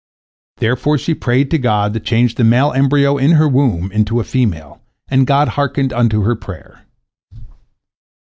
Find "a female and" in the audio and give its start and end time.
4.19-5.27